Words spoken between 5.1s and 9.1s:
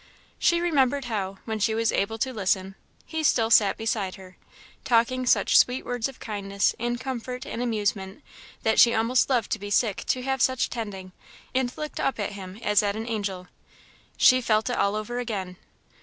such sweet words of kindness, and comfort, and amusement, that she